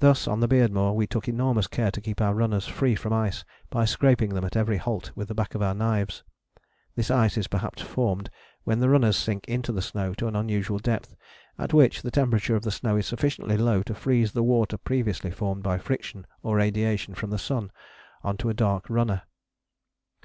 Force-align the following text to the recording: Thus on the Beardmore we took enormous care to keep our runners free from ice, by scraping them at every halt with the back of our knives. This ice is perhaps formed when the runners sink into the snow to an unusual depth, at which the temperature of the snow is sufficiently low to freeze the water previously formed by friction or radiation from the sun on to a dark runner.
Thus 0.00 0.26
on 0.26 0.40
the 0.40 0.48
Beardmore 0.48 0.96
we 0.96 1.06
took 1.06 1.28
enormous 1.28 1.68
care 1.68 1.92
to 1.92 2.00
keep 2.00 2.20
our 2.20 2.34
runners 2.34 2.66
free 2.66 2.96
from 2.96 3.12
ice, 3.12 3.44
by 3.70 3.84
scraping 3.84 4.30
them 4.34 4.44
at 4.44 4.56
every 4.56 4.78
halt 4.78 5.12
with 5.14 5.28
the 5.28 5.34
back 5.36 5.54
of 5.54 5.62
our 5.62 5.76
knives. 5.76 6.24
This 6.96 7.08
ice 7.08 7.36
is 7.38 7.46
perhaps 7.46 7.80
formed 7.80 8.30
when 8.64 8.80
the 8.80 8.88
runners 8.88 9.16
sink 9.16 9.46
into 9.46 9.70
the 9.70 9.80
snow 9.80 10.12
to 10.14 10.26
an 10.26 10.34
unusual 10.34 10.80
depth, 10.80 11.14
at 11.56 11.72
which 11.72 12.02
the 12.02 12.10
temperature 12.10 12.56
of 12.56 12.64
the 12.64 12.72
snow 12.72 12.96
is 12.96 13.06
sufficiently 13.06 13.56
low 13.56 13.84
to 13.84 13.94
freeze 13.94 14.32
the 14.32 14.42
water 14.42 14.76
previously 14.76 15.30
formed 15.30 15.62
by 15.62 15.78
friction 15.78 16.26
or 16.42 16.56
radiation 16.56 17.14
from 17.14 17.30
the 17.30 17.38
sun 17.38 17.70
on 18.24 18.36
to 18.38 18.48
a 18.48 18.54
dark 18.54 18.90
runner. 18.90 19.22